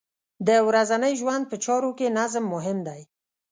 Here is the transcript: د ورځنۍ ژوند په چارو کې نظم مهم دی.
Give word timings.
د 0.47 0.49
ورځنۍ 0.67 1.13
ژوند 1.21 1.43
په 1.47 1.55
چارو 1.65 1.89
کې 1.97 2.07
نظم 2.17 2.43
مهم 2.53 2.77
دی. 2.87 3.01